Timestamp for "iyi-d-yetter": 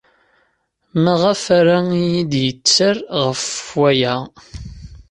2.01-2.95